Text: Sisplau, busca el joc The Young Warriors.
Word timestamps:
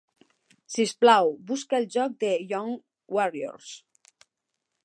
Sisplau, 0.75 1.29
busca 1.51 1.77
el 1.81 1.87
joc 1.97 2.17
The 2.25 2.33
Young 2.55 2.75
Warriors. 3.19 3.73